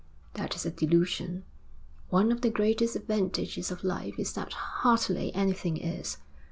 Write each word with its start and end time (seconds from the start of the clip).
That 0.33 0.55
is 0.55 0.65
a 0.65 0.71
delusion. 0.71 1.43
One 2.09 2.31
of 2.31 2.41
the 2.41 2.49
greatest 2.49 2.95
advantages 2.95 3.69
of 3.69 3.83
life 3.83 4.17
is 4.17 4.33
that 4.33 4.53
hardly 4.53 5.31
anything 5.35 5.77
is. 5.77 6.17